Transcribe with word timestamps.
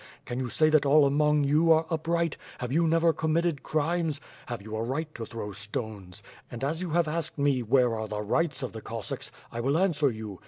C.'an 0.27 0.39
you 0.39 0.49
say 0.49 0.71
that 0.71 0.83
all 0.83 1.05
among 1.05 1.43
you 1.43 1.71
are 1.71 1.85
upright? 1.91 2.35
Have 2.57 2.71
you 2.71 2.87
never 2.87 3.13
committed 3.13 3.61
crimes? 3.61 4.19
Have 4.47 4.59
you 4.59 4.75
a 4.75 4.81
right 4.81 5.13
to 5.13 5.27
throw 5.27 5.51
stones? 5.51 6.23
And 6.49 6.63
as 6.63 6.81
you 6.81 6.89
have 6.89 7.07
asked 7.07 7.37
me, 7.37 7.61
where 7.61 7.93
are 7.93 8.07
the 8.07 8.23
rights 8.23 8.63
of 8.63 8.73
the 8.73 8.81
Cossacks, 8.81 9.31
I 9.51 9.59
will 9.59 9.77
answer 9.77 10.09
you. 10.09 10.39